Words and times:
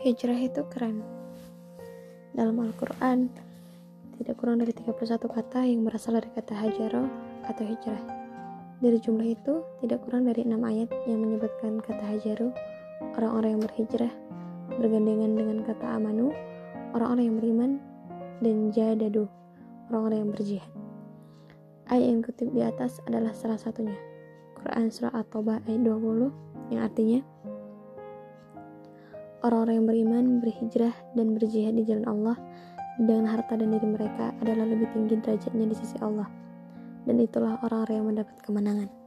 Hijrah 0.00 0.40
itu 0.40 0.64
keren. 0.72 1.04
Dalam 2.32 2.56
Al-Quran, 2.56 3.28
tidak 4.16 4.40
kurang 4.40 4.64
dari 4.64 4.72
31 4.72 4.96
kata 5.28 5.60
yang 5.68 5.84
berasal 5.84 6.16
dari 6.16 6.32
kata 6.32 6.56
hajaro 6.56 7.04
atau 7.44 7.68
hijrah. 7.68 8.00
Dari 8.80 8.96
jumlah 8.96 9.28
itu, 9.28 9.60
tidak 9.84 10.00
kurang 10.08 10.24
dari 10.24 10.48
enam 10.48 10.64
ayat 10.64 10.88
yang 11.04 11.20
menyebutkan 11.20 11.84
kata 11.84 12.00
hajaru, 12.16 12.48
orang-orang 13.12 13.60
yang 13.60 13.62
berhijrah, 13.68 14.12
bergandengan 14.80 15.36
dengan 15.36 15.68
kata 15.68 15.84
amanu, 16.00 16.32
orang-orang 16.96 17.24
yang 17.28 17.36
beriman, 17.36 17.70
dan 18.40 18.72
jadadu, 18.72 19.28
orang-orang 19.92 20.24
yang 20.24 20.30
berjihad. 20.32 20.72
Ayat 21.92 22.08
yang 22.08 22.24
kutip 22.24 22.48
di 22.56 22.64
atas 22.64 23.04
adalah 23.04 23.36
salah 23.36 23.60
satunya. 23.60 24.00
Quran 24.56 24.88
Surah 24.88 25.12
At-Taubah 25.12 25.60
ayat 25.68 25.84
20 25.84 26.72
yang 26.72 26.88
artinya 26.88 27.20
Orang-orang 29.40 29.74
yang 29.80 29.88
beriman, 29.88 30.24
berhijrah, 30.44 30.92
dan 31.16 31.32
berjihad 31.32 31.72
di 31.72 31.88
jalan 31.88 32.04
Allah 32.04 32.36
dengan 33.00 33.24
harta 33.24 33.56
dan 33.56 33.72
diri 33.72 33.88
mereka 33.88 34.36
adalah 34.44 34.68
lebih 34.68 34.92
tinggi 34.92 35.16
derajatnya 35.16 35.64
di 35.72 35.76
sisi 35.80 35.96
Allah. 36.04 36.28
Dan 37.08 37.16
itulah 37.16 37.56
orang-orang 37.64 37.96
yang 37.96 38.08
mendapat 38.12 38.36
kemenangan. 38.44 38.99